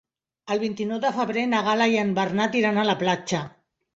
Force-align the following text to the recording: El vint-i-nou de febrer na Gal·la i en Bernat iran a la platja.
El 0.53 0.59
vint-i-nou 0.61 1.01
de 1.03 1.11
febrer 1.17 1.43
na 1.51 1.59
Gal·la 1.69 1.87
i 1.95 1.99
en 2.05 2.15
Bernat 2.19 2.57
iran 2.63 2.79
a 2.79 2.87
la 2.91 2.99
platja. 3.05 3.45